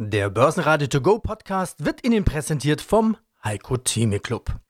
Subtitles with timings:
[0.00, 4.60] Der Börsenradio To Go Podcast wird Ihnen präsentiert vom Heiko Theme Club.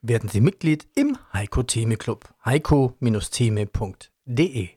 [0.00, 2.32] Werden Sie Mitglied im Heiko Theme Club.
[2.44, 4.68] heiko-theme.de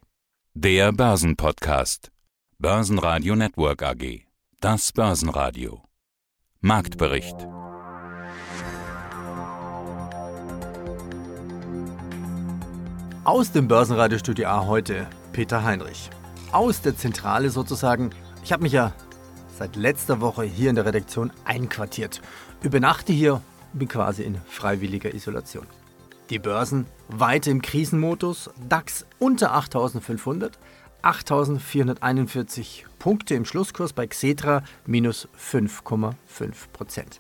[0.56, 2.12] Der Börsenpodcast.
[2.58, 4.26] Börsenradio Network AG.
[4.62, 5.84] Das Börsenradio.
[6.60, 7.36] Marktbericht.
[13.26, 16.10] Aus dem Börsenradiostudio A heute Peter Heinrich.
[16.52, 18.10] Aus der Zentrale sozusagen.
[18.44, 18.92] Ich habe mich ja
[19.60, 22.22] seit letzter Woche hier in der Redaktion einquartiert.
[22.64, 23.42] Übernachte hier,
[23.74, 25.68] bin quasi in freiwilliger Isolation.
[26.30, 30.58] Die Börsen weiter im Krisenmodus, DAX unter 8500,
[31.02, 36.16] 8441 Punkte im Schlusskurs bei Xetra minus 5,5
[36.72, 37.20] Prozent.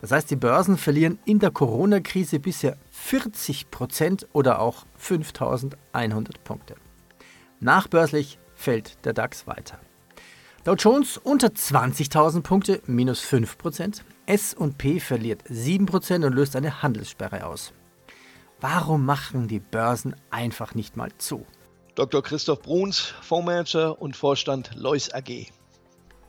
[0.00, 6.76] Das heißt, die Börsen verlieren in der Corona-Krise bisher 40 Prozent oder auch 5100 Punkte.
[7.58, 9.80] Nachbörslich fällt der DAX weiter.
[10.68, 14.02] Dow Jones unter 20.000 Punkte, minus 5%.
[14.26, 17.72] S&P verliert 7% und löst eine Handelssperre aus.
[18.60, 21.46] Warum machen die Börsen einfach nicht mal zu?
[21.94, 22.22] Dr.
[22.22, 25.46] Christoph Bruns, Fondsmanager und Vorstand Lois AG.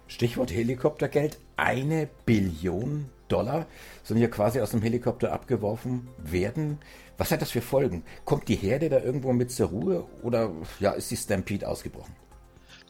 [0.07, 3.65] Stichwort Helikoptergeld, eine Billion Dollar
[4.03, 6.77] sollen hier quasi aus dem Helikopter abgeworfen werden.
[7.17, 8.05] Was hat das für Folgen?
[8.23, 10.49] Kommt die Herde da irgendwo mit zur Ruhe oder
[10.79, 12.15] ja, ist die Stampede ausgebrochen?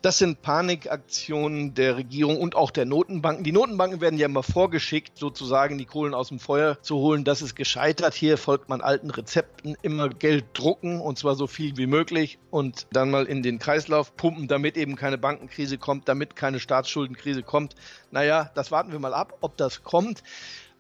[0.02, 3.44] Das sind Panikaktionen der Regierung und auch der Notenbanken.
[3.44, 7.26] Die Notenbanken werden ja immer vorgeschickt, sozusagen die Kohlen aus dem Feuer zu holen.
[7.26, 8.14] Das ist gescheitert.
[8.14, 12.88] Hier folgt man alten Rezepten, immer Geld drucken und zwar so viel wie möglich und
[12.94, 17.76] dann mal in den Kreislauf pumpen, damit eben keine Bankenkrise kommt, damit keine Staatsschuldenkrise kommt.
[18.10, 20.24] Naja, das warten wir mal ab, ob das kommt.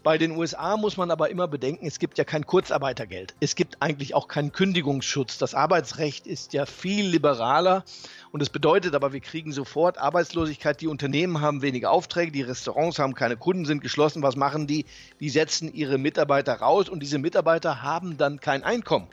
[0.02, 3.36] Bei den USA muss man aber immer bedenken, es gibt ja kein Kurzarbeitergeld.
[3.42, 5.38] Es gibt eigentlich auch keinen Kündigungsschutz.
[5.38, 7.84] Das Arbeitsrecht ist ja viel liberaler
[8.32, 10.80] und es bedeutet aber, wir kriegen sofort Arbeitslosigkeit.
[10.80, 14.24] Die Unternehmen haben weniger Aufträge, die Restaurants haben keine Kunden, sind geschlossen.
[14.24, 14.86] Was machen die?
[15.20, 19.10] Die setzen ihre Mitarbeiter raus und diese Mitarbeiter haben dann kein Einkommen.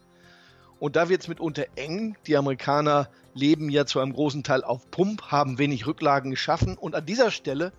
[0.79, 2.17] Und da wird es mitunter eng.
[2.29, 6.79] Die Amerikaner leben ja zu einem großen Teil auf Pump, haben wenig Rücklagen geschaffen.
[6.79, 7.73] Und an dieser Stelle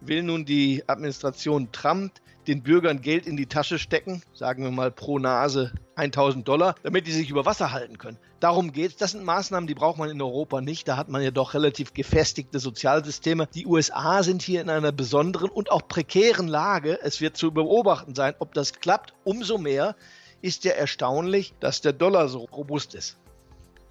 [0.00, 2.12] will nun die Administration Trump
[2.48, 7.06] den Bürgern Geld in die Tasche stecken, sagen wir mal pro Nase 1000 Dollar, damit
[7.06, 8.18] die sich über Wasser halten können.
[8.40, 8.96] Darum geht es.
[8.96, 10.86] Das sind Maßnahmen, die braucht man in Europa nicht.
[10.86, 13.48] Da hat man ja doch relativ gefestigte Sozialsysteme.
[13.54, 16.98] Die USA sind hier in einer besonderen und auch prekären Lage.
[17.02, 19.14] Es wird zu beobachten sein, ob das klappt.
[19.24, 19.96] Umso mehr
[20.42, 23.16] ist ja erstaunlich, dass der Dollar so robust ist.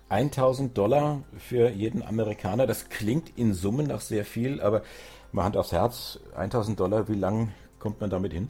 [0.10, 4.84] 1000 Dollar für jeden Amerikaner, das klingt in Summen nach sehr viel, aber
[5.32, 7.52] mal Hand aufs Herz, 1000 Dollar, wie lang
[7.84, 8.48] kommt man damit hin?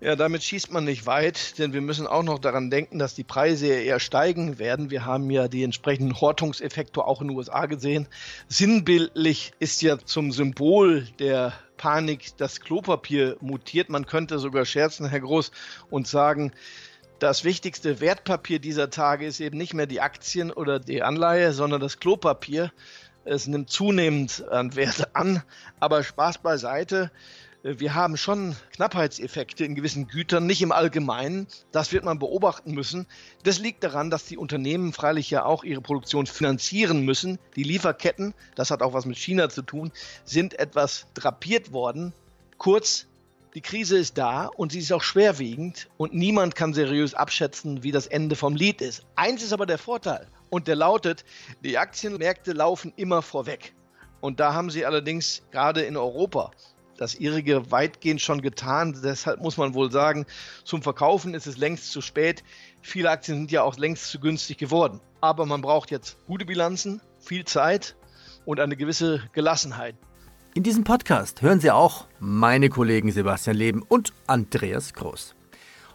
[0.00, 3.22] Ja, damit schießt man nicht weit, denn wir müssen auch noch daran denken, dass die
[3.22, 4.90] Preise eher steigen werden.
[4.90, 8.08] Wir haben ja die entsprechenden Hortungseffekte auch in den USA gesehen.
[8.48, 13.88] Sinnbildlich ist ja zum Symbol der Panik das Klopapier mutiert.
[13.88, 15.52] Man könnte sogar scherzen, Herr Groß,
[15.90, 16.52] und sagen,
[17.20, 21.80] das wichtigste Wertpapier dieser Tage ist eben nicht mehr die Aktien oder die Anleihe, sondern
[21.80, 22.72] das Klopapier.
[23.24, 25.42] Es nimmt zunehmend an Wert an,
[25.78, 27.12] aber Spaß beiseite.
[27.62, 31.46] Wir haben schon Knappheitseffekte in gewissen Gütern, nicht im Allgemeinen.
[31.72, 33.06] Das wird man beobachten müssen.
[33.42, 37.38] Das liegt daran, dass die Unternehmen freilich ja auch ihre Produktion finanzieren müssen.
[37.56, 39.92] Die Lieferketten, das hat auch was mit China zu tun,
[40.24, 42.14] sind etwas drapiert worden.
[42.56, 43.06] Kurz,
[43.52, 47.92] die Krise ist da und sie ist auch schwerwiegend und niemand kann seriös abschätzen, wie
[47.92, 49.04] das Ende vom Lied ist.
[49.16, 51.26] Eins ist aber der Vorteil und der lautet,
[51.62, 53.74] die Aktienmärkte laufen immer vorweg.
[54.22, 56.52] Und da haben sie allerdings gerade in Europa
[57.00, 58.96] das ihrige weitgehend schon getan.
[59.02, 60.26] Deshalb muss man wohl sagen,
[60.64, 62.44] zum Verkaufen ist es längst zu spät.
[62.82, 65.00] Viele Aktien sind ja auch längst zu günstig geworden.
[65.22, 67.96] Aber man braucht jetzt gute Bilanzen, viel Zeit
[68.44, 69.96] und eine gewisse Gelassenheit.
[70.52, 75.34] In diesem Podcast hören Sie auch meine Kollegen Sebastian Leben und Andreas Groß.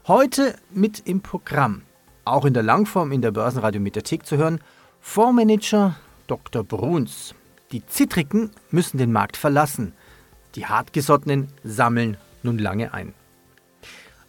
[0.08, 1.84] Heute mit im Programm,
[2.24, 4.60] auch in der Langform in der Börsenradio Mediathek zu hören,
[5.02, 6.64] Fondsmanager Dr.
[6.64, 7.36] Bruns.
[7.72, 9.94] Die Zittrigen müssen den Markt verlassen–
[10.56, 13.14] die Hartgesottenen sammeln nun lange ein.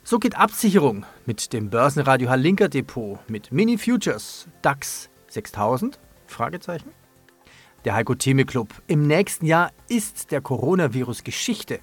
[0.03, 5.99] So geht Absicherung mit dem Börsenradio Halinka Depot mit Mini Futures DAX 6000?
[6.27, 6.91] Fragezeichen.
[7.85, 8.69] Der Heiko Theme Club.
[8.87, 11.81] Im nächsten Jahr ist der Coronavirus Geschichte.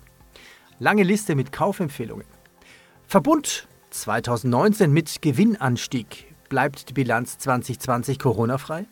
[0.80, 2.25] Lange Liste mit Kaufempfehlungen.
[3.07, 6.34] Verbund 2019 mit Gewinnanstieg.
[6.50, 8.86] Bleibt die Bilanz 2020 Corona-frei?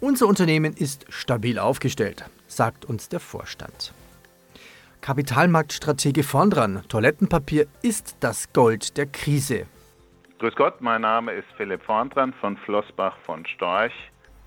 [0.00, 3.92] Unser Unternehmen ist stabil aufgestellt, sagt uns der Vorstand.
[5.02, 6.82] Kapitalmarktstratege vorn dran.
[6.88, 9.66] Toilettenpapier ist das Gold der Krise.
[10.38, 13.92] Grüß Gott, mein Name ist Philipp Vorndran von Flossbach von Storch.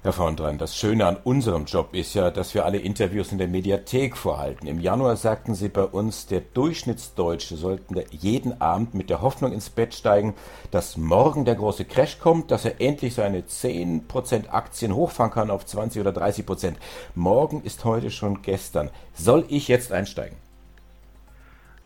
[0.06, 3.40] Herr von Dran, das Schöne an unserem Job ist ja, dass wir alle Interviews in
[3.40, 4.68] der Mediathek vorhalten.
[4.68, 9.72] Im Januar sagten Sie bei uns, der Durchschnittsdeutsche sollten jeden Abend mit der Hoffnung ins
[9.72, 10.36] Bett steigen,
[10.70, 15.66] dass morgen der große Crash kommt, dass er endlich seine 10% Aktien hochfahren kann auf
[15.66, 16.76] 20 oder 30%.
[17.16, 18.92] Morgen ist heute schon gestern.
[19.16, 20.38] Soll ich jetzt einsteigen?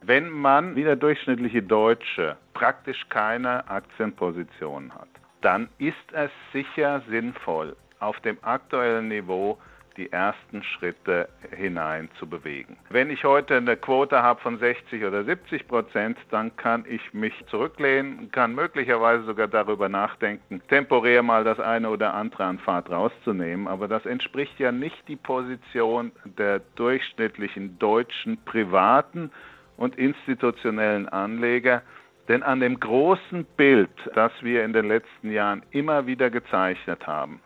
[0.02, 5.10] Wenn man wie der durchschnittliche Deutsche praktisch keine Aktienposition hat,
[5.42, 9.58] dann ist es sicher sinnvoll, auf dem aktuellen Niveau
[9.98, 12.78] die ersten Schritte hinein zu bewegen.
[12.90, 17.34] Wenn ich heute eine Quote habe von 60 oder 70 Prozent, dann kann ich mich
[17.48, 23.68] zurücklehnen, kann möglicherweise sogar darüber nachdenken, temporär mal das eine oder andere an Fahrt rauszunehmen.
[23.68, 29.32] Aber das entspricht ja nicht die Position der durchschnittlichen deutschen privaten
[29.80, 31.82] und institutionellen Anleger.
[32.28, 37.40] Denn an dem großen Bild, das wir in den letzten Jahren immer wieder gezeichnet haben,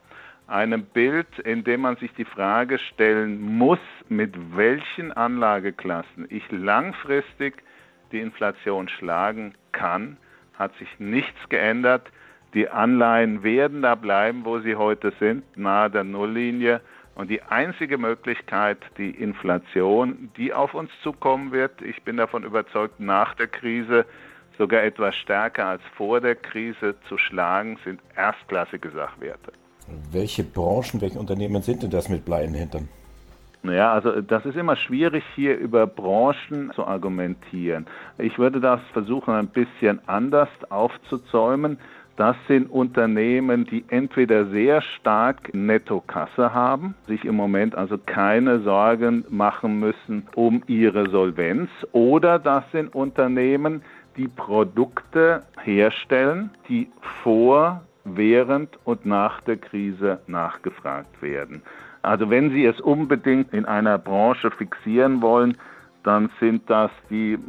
[0.47, 7.63] einem Bild, in dem man sich die Frage stellen muss, mit welchen Anlageklassen ich langfristig
[8.12, 10.18] die Inflation schlagen kann,
[10.57, 12.12] hat sich nichts geändert.
[12.53, 16.81] Die Anleihen werden da bleiben, wo sie heute sind, nahe der Nulllinie.
[17.15, 23.00] Und die einzige Möglichkeit, die Inflation, die auf uns zukommen wird, ich bin davon überzeugt,
[23.00, 24.06] nach der Krise
[24.57, 29.51] sogar etwas stärker als vor der Krise zu schlagen, sind erstklassige Sachwerte.
[30.12, 32.89] Welche Branchen, welche Unternehmen sind denn das mit Blei im Hintern?
[33.65, 37.86] Naja, also das ist immer schwierig hier über Branchen zu argumentieren.
[38.18, 41.77] Ich würde das versuchen ein bisschen anders aufzuzäumen.
[42.15, 49.25] Das sind Unternehmen, die entweder sehr stark Nettokasse haben, sich im Moment also keine Sorgen
[49.30, 53.81] machen müssen um ihre Solvenz, oder das sind Unternehmen,
[54.15, 56.88] die Produkte herstellen, die
[57.24, 61.63] vor während und nach der Krise nachgefragt werden.
[62.04, 65.57] Also wenn Sie es unbedingt in einer Branche fixieren wollen,
[66.04, 67.39] dann sind das die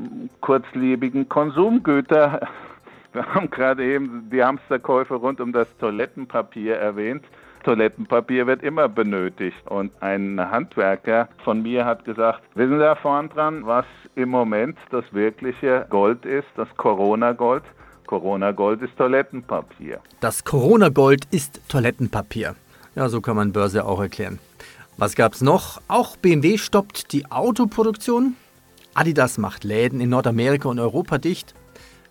[0.40, 2.40] kurzlebigen Konsumgüter.
[3.24, 7.24] Wir haben gerade eben die Hamsterkäufe rund um das Toilettenpapier erwähnt.
[7.62, 9.56] Toilettenpapier wird immer benötigt.
[9.66, 14.76] Und ein Handwerker von mir hat gesagt, wissen Sie, Herr vorn dran, was im Moment
[14.90, 17.62] das wirkliche Gold ist, das Corona-Gold?
[18.06, 20.00] Corona-Gold ist Toilettenpapier.
[20.20, 22.56] Das Corona-Gold ist Toilettenpapier.
[22.96, 24.40] Ja, so kann man Börse auch erklären.
[24.98, 25.80] Was gab's noch?
[25.86, 28.34] Auch BMW stoppt die Autoproduktion.
[28.94, 31.54] Adidas macht Läden in Nordamerika und Europa dicht.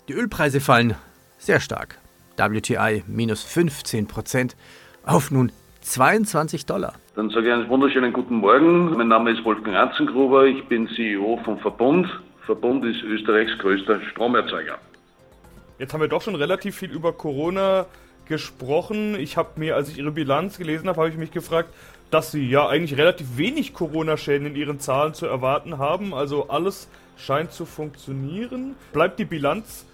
[0.10, 0.96] Die Ölpreise fallen
[1.38, 1.98] sehr stark.
[2.36, 4.58] WTI minus 15 Prozent
[5.06, 6.96] auf nun 22 Dollar.
[7.16, 8.92] Dann sage ich einen wunderschönen guten Morgen.
[8.98, 10.46] Mein Name ist Wolfgang Anzengruber.
[10.46, 12.10] Ich bin CEO vom Verbund.
[12.46, 14.78] Verbund ist Österreichs größter Stromerzeuger.
[15.80, 17.86] Jetzt haben wir doch schon relativ viel über Corona
[18.26, 19.16] gesprochen.
[19.18, 21.70] Ich habe mir, als ich Ihre Bilanz gelesen habe, habe ich mich gefragt,
[22.12, 26.14] dass Sie ja eigentlich relativ wenig Corona-Schäden in Ihren Zahlen zu erwarten haben.
[26.14, 28.76] Also alles scheint zu funktionieren.
[28.92, 29.86] Bleibt die Bilanz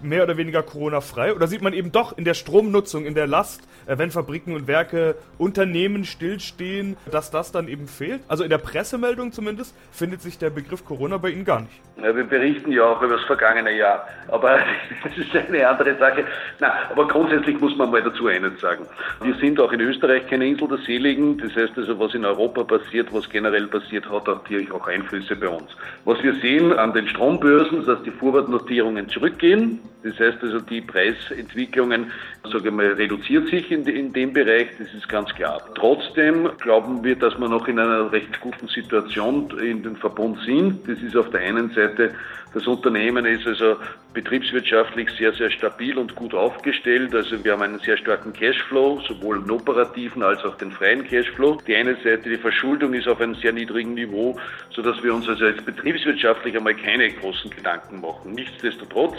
[0.00, 1.34] mehr oder weniger Corona-frei?
[1.34, 3.62] Oder sieht man eben doch in der Stromnutzung, in der Last,
[3.96, 8.20] wenn Fabriken und Werke, Unternehmen stillstehen, dass das dann eben fehlt?
[8.28, 11.80] Also in der Pressemeldung zumindest findet sich der Begriff Corona bei Ihnen gar nicht.
[12.02, 14.58] Ja, wir berichten ja auch über das vergangene Jahr, aber
[15.04, 16.24] das ist eine andere Sache.
[16.60, 18.86] Na, aber grundsätzlich muss man mal dazu eines sagen.
[19.22, 21.38] Wir sind auch in Österreich keine Insel der Seligen.
[21.38, 25.48] Das heißt also, was in Europa passiert, was generell passiert, hat natürlich auch Einflüsse bei
[25.48, 25.70] uns.
[26.04, 29.80] Was wir sehen an den Strombörsen, dass die Vorwortnotierungen zurückgehen.
[30.02, 32.12] Das heißt also, die Preisentwicklungen,
[32.44, 35.62] sage ich mal, reduziert sich in, in dem Bereich, das ist ganz klar.
[35.74, 40.88] Trotzdem glauben wir, dass wir noch in einer recht guten Situation in den Verbund sind.
[40.88, 42.12] Das ist auf der einen Seite
[42.54, 43.76] das Unternehmen ist also
[44.14, 47.14] betriebswirtschaftlich sehr, sehr stabil und gut aufgestellt.
[47.14, 51.58] Also wir haben einen sehr starken Cashflow, sowohl den operativen als auch den freien Cashflow.
[51.66, 54.38] Die eine Seite, die Verschuldung ist auf einem sehr niedrigen Niveau,
[54.70, 58.32] sodass wir uns also jetzt betriebswirtschaftlich einmal keine großen Gedanken machen.
[58.32, 59.18] Nichtsdestotrotz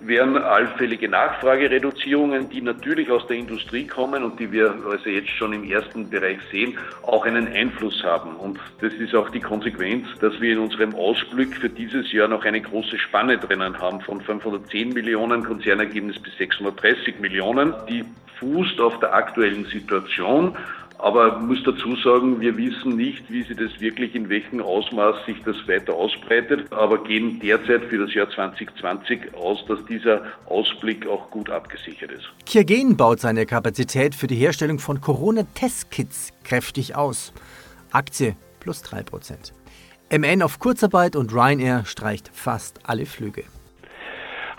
[0.00, 5.52] werden allfällige Nachfragereduzierungen, die natürlich aus der Industrie kommen und die wir also jetzt schon
[5.52, 8.36] im ersten Bereich sehen, auch einen Einfluss haben.
[8.36, 12.44] Und das ist auch die Konsequenz, dass wir in unserem Ausblick für dieses Jahr noch
[12.44, 17.74] eine große Spanne drinnen haben von 510 Millionen Konzernergebnis bis 630 Millionen.
[17.88, 18.04] Die
[18.38, 20.56] fußt auf der aktuellen Situation.
[21.02, 25.24] Aber ich muss dazu sagen, wir wissen nicht, wie sich das wirklich, in welchem Ausmaß
[25.24, 31.06] sich das weiter ausbreitet, aber gehen derzeit für das Jahr 2020 aus, dass dieser Ausblick
[31.06, 32.28] auch gut abgesichert ist.
[32.44, 37.32] Kiergen baut seine Kapazität für die Herstellung von Corona-Testkits kräftig aus.
[37.92, 39.52] Aktie plus 3%.
[40.12, 43.44] MN auf Kurzarbeit und Ryanair streicht fast alle Flüge.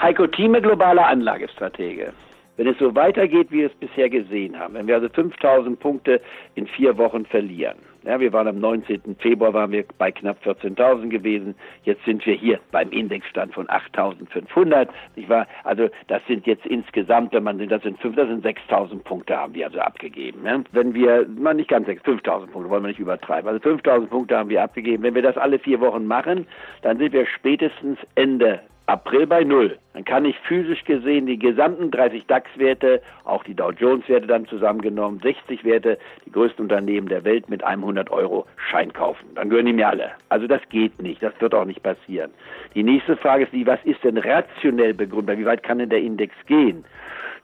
[0.01, 2.13] Heiko Thieme, globaler Anlagestratege.
[2.57, 6.21] Wenn es so weitergeht, wie wir es bisher gesehen haben, wenn wir also 5000 Punkte
[6.55, 9.15] in vier Wochen verlieren, ja, wir waren am 19.
[9.19, 11.53] Februar waren wir bei knapp 14.000 gewesen.
[11.83, 14.87] Jetzt sind wir hier beim Indexstand von 8.500.
[15.15, 15.47] Nicht wahr?
[15.63, 19.53] Also das sind jetzt insgesamt, wenn man das sind fünf, das sind 6.000 Punkte haben
[19.53, 20.43] wir also abgegeben.
[20.45, 20.63] Ja?
[20.71, 23.47] Wenn wir, man nicht ganz 5.000 Punkte, wollen wir nicht übertreiben.
[23.47, 25.03] Also 5.000 Punkte haben wir abgegeben.
[25.03, 26.47] Wenn wir das alle vier Wochen machen,
[26.81, 29.77] dann sind wir spätestens Ende April bei Null.
[29.93, 35.21] Dann kann ich physisch gesehen die gesamten 30 DAX-Werte, auch die Dow Jones-Werte dann zusammengenommen,
[35.23, 39.29] 60 Werte, die größten Unternehmen der Welt mit einem 100 Euro Schein kaufen.
[39.35, 40.11] Dann gehören die mir alle.
[40.27, 41.23] Also das geht nicht.
[41.23, 42.31] Das wird auch nicht passieren.
[42.75, 45.39] Die nächste Frage ist die, was ist denn rationell begründet?
[45.39, 46.83] Wie weit kann denn der Index gehen?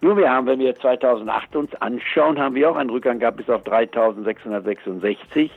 [0.02, 3.50] Nur wir haben, wenn wir 2008 uns anschauen, haben wir auch einen Rückgang gehabt bis
[3.50, 5.50] auf 3666.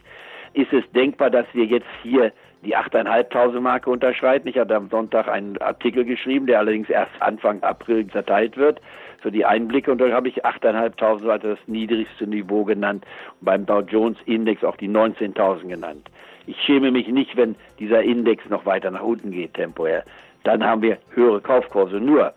[0.53, 4.49] Ist es denkbar, dass wir jetzt hier die 8.500 Marke unterschreiten.
[4.49, 8.81] Ich hatte am Sonntag einen Artikel geschrieben, der allerdings erst Anfang April zerteilt wird
[9.21, 13.05] für die Einblicke und da habe ich 8.500 weiter das niedrigste Niveau genannt
[13.41, 16.11] und beim Dow Jones Index auch die 19.000 genannt.
[16.47, 20.05] Ich schäme mich nicht, wenn dieser Index noch weiter nach unten geht temporär.
[20.45, 22.01] Dann haben wir höhere Kaufkurse.
[22.01, 22.33] Nur,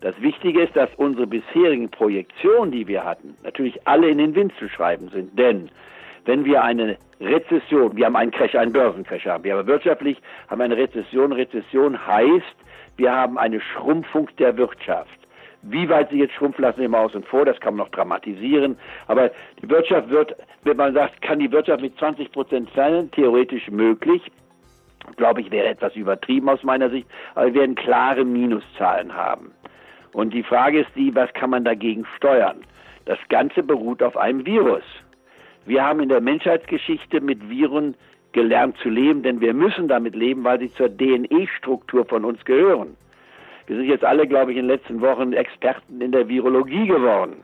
[0.00, 4.52] das Wichtige ist, dass unsere bisherigen Projektionen, die wir hatten, natürlich alle in den Wind
[4.58, 5.36] zu schreiben sind.
[5.38, 5.68] Denn
[6.24, 10.58] wenn wir eine Rezession, wir haben einen Crash, einen Börsencrash haben wir, aber wirtschaftlich haben
[10.58, 11.32] wir eine Rezession.
[11.32, 12.56] Rezession heißt,
[12.96, 15.18] wir haben eine Schrumpfung der Wirtschaft.
[15.62, 18.76] Wie weit sie jetzt schrumpfen, lassen wir mal außen vor, das kann man noch dramatisieren.
[19.06, 19.30] Aber
[19.62, 24.22] die Wirtschaft wird, wenn man sagt, kann die Wirtschaft mit 20 Prozent fallen, theoretisch möglich.
[25.16, 29.52] Glaube ich, wäre etwas übertrieben aus meiner Sicht, aber wir werden klare Minuszahlen haben.
[30.12, 32.58] Und die Frage ist die, was kann man dagegen steuern?
[33.06, 34.84] Das Ganze beruht auf einem Virus.
[35.66, 37.94] Wir haben in der Menschheitsgeschichte mit Viren
[38.32, 42.96] gelernt zu leben, denn wir müssen damit leben, weil sie zur DNA-Struktur von uns gehören.
[43.66, 47.36] Wir sind jetzt alle, glaube ich, in den letzten Wochen Experten in der Virologie geworden.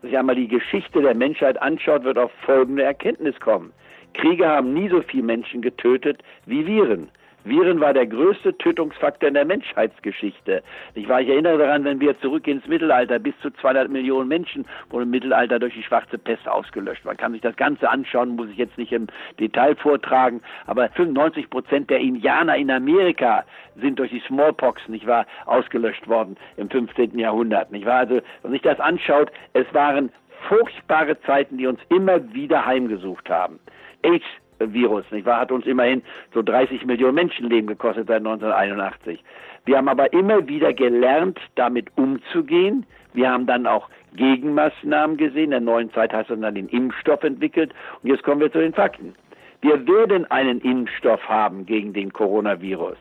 [0.00, 3.72] Wenn sich einmal die Geschichte der Menschheit anschaut, wird auf folgende Erkenntnis kommen.
[4.14, 7.08] Kriege haben nie so viele Menschen getötet wie Viren.
[7.46, 10.62] Viren war der größte Tötungsfaktor in der Menschheitsgeschichte.
[10.94, 14.66] Ich, war, ich erinnere daran, wenn wir zurückgehen ins Mittelalter, bis zu 200 Millionen Menschen
[14.90, 17.04] wurden im Mittelalter durch die schwarze Pest ausgelöscht.
[17.04, 19.06] Man kann sich das Ganze anschauen, muss ich jetzt nicht im
[19.38, 23.44] Detail vortragen, aber 95 Prozent der Indianer in Amerika
[23.76, 27.18] sind durch die Smallpox, nicht wahr, ausgelöscht worden im 15.
[27.18, 28.00] Jahrhundert, nicht wahr?
[28.00, 30.10] Also, wenn man sich das anschaut, es waren
[30.48, 33.58] furchtbare Zeiten, die uns immer wieder heimgesucht haben.
[34.02, 34.24] AIDS
[34.58, 35.40] Virus, nicht wahr?
[35.40, 36.02] Hat uns immerhin
[36.34, 39.22] so 30 Millionen Menschenleben gekostet seit 1981.
[39.64, 42.86] Wir haben aber immer wieder gelernt, damit umzugehen.
[43.14, 45.44] Wir haben dann auch Gegenmaßnahmen gesehen.
[45.44, 47.74] In der neuen Zeit heißt es dann den Impfstoff entwickelt.
[48.02, 49.14] Und jetzt kommen wir zu den Fakten.
[49.62, 52.98] Wir werden einen Impfstoff haben gegen den Coronavirus.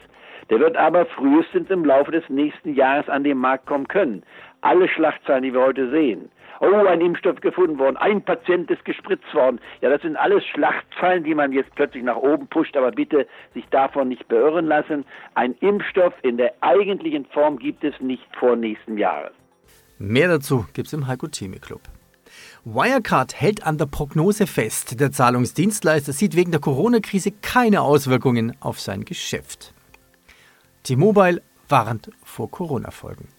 [0.50, 4.24] Der wird aber frühestens im Laufe des nächsten Jahres an den Markt kommen können.
[4.66, 9.32] Alle Schlachtzahlen, die wir heute sehen, oh, ein Impfstoff gefunden worden, ein Patient ist gespritzt
[9.36, 9.60] worden.
[9.82, 13.64] Ja, das sind alles Schlachtzahlen, die man jetzt plötzlich nach oben pusht, aber bitte sich
[13.70, 15.06] davon nicht beirren lassen.
[15.36, 19.34] Ein Impfstoff in der eigentlichen Form gibt es nicht vor nächsten Jahres.
[20.00, 21.82] Mehr dazu gibt es im Heiko Theme Club.
[22.64, 25.00] Wirecard hält an der Prognose fest.
[25.00, 29.76] Der Zahlungsdienstleister sieht wegen der Corona-Krise keine Auswirkungen auf sein Geschäft.
[30.82, 33.35] T-Mobile warnt vor Corona-Folgen.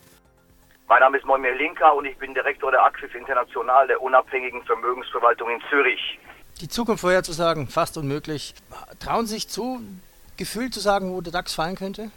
[0.88, 5.50] Mein Name ist Moimir Linka und ich bin Direktor der Axis International der unabhängigen Vermögensverwaltung
[5.50, 6.19] in Zürich.
[6.61, 8.55] Die Zukunft vorherzusagen, fast unmöglich.
[9.00, 9.81] Trauen Sie sich zu,
[10.37, 12.12] gefühlt zu sagen, wo der DAX fallen könnte?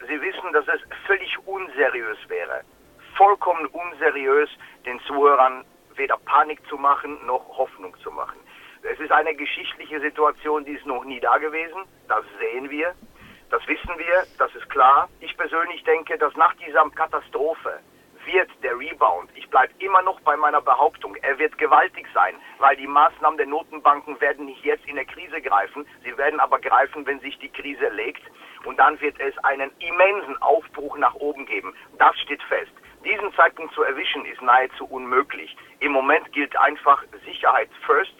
[0.00, 2.62] Sie wissen, dass es völlig unseriös wäre.
[3.16, 4.50] Vollkommen unseriös,
[4.84, 8.38] den Zuhörern weder Panik zu machen noch Hoffnung zu machen.
[8.82, 11.78] Es ist eine geschichtliche Situation, die ist noch nie da gewesen.
[12.08, 12.92] Das sehen wir.
[13.50, 15.08] Das wissen wir, das ist klar.
[15.20, 17.80] Ich persönlich denke, dass nach dieser Katastrophe
[18.24, 22.76] wird der Rebound, ich bleibe immer noch bei meiner Behauptung, er wird gewaltig sein, weil
[22.76, 27.06] die Maßnahmen der Notenbanken werden nicht jetzt in der Krise greifen, sie werden aber greifen,
[27.06, 28.22] wenn sich die Krise legt
[28.64, 31.72] und dann wird es einen immensen Aufbruch nach oben geben.
[31.98, 32.72] Das steht fest.
[33.04, 35.56] Diesen Zeitpunkt zu erwischen ist nahezu unmöglich.
[35.78, 38.14] Im Moment gilt einfach Sicherheit first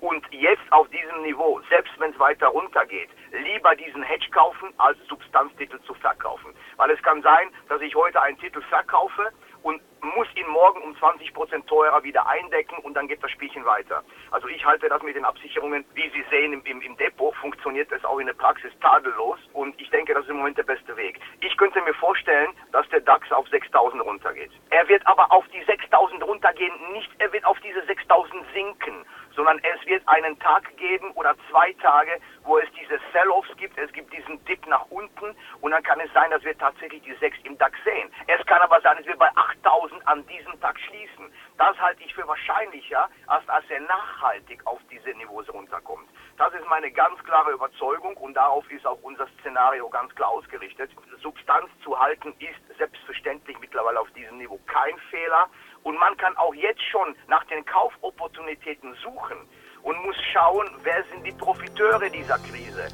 [0.00, 4.98] und jetzt auf diesem Niveau, selbst wenn es weiter runtergeht, lieber diesen Hedge kaufen, als
[5.08, 6.54] Substanztitel zu verkaufen.
[6.76, 10.96] Weil es kann sein, dass ich heute einen Titel verkaufe und muss ihn morgen um
[10.96, 14.04] 20 Prozent teurer wieder eindecken und dann geht das Spielchen weiter.
[14.30, 17.90] Also ich halte das mit den Absicherungen, wie Sie sehen, im, im, im Depot funktioniert
[17.92, 20.96] es auch in der Praxis tadellos und ich denke, das ist im Moment der beste
[20.96, 21.18] Weg.
[21.40, 24.52] Ich könnte mir vorstellen, dass der DAX auf 6000 runtergeht.
[24.70, 29.04] Er wird aber auf die 6000 runtergehen, nicht, er wird auf diese 6000 sinken,
[29.48, 33.76] sondern es wird einen Tag geben oder zwei Tage, wo es die diese Sell-Offs gibt,
[33.78, 37.14] es gibt diesen Dip nach unten und dann kann es sein, dass wir tatsächlich die
[37.14, 38.10] 6 im DAX sehen.
[38.26, 41.30] Es kann aber sein, dass wir bei 8000 an diesem Tag schließen.
[41.58, 46.08] Das halte ich für wahrscheinlicher, als dass er nachhaltig auf diese Niveaus runterkommt.
[46.38, 49.17] Das ist meine ganz klare Überzeugung und darauf ist auch unser
[49.48, 50.90] Szenario ganz klar ausgerichtet.
[51.22, 55.46] Substanz zu halten ist selbstverständlich mittlerweile auf diesem Niveau kein Fehler
[55.84, 59.38] und man kann auch jetzt schon nach den Kaufopportunitäten suchen
[59.82, 62.88] und muss schauen, wer sind die Profiteure dieser Krise.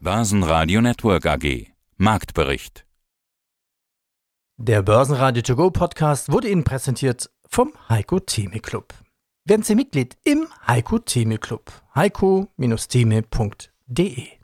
[0.00, 2.84] Börsenradio Network AG Marktbericht
[4.56, 8.92] Der Börsenradio To Go Podcast wurde Ihnen präsentiert vom Heiko Theme Club.
[9.44, 11.70] Werden Sie Mitglied im Heiko Theme Club.
[11.94, 14.38] heiko-theme.de D.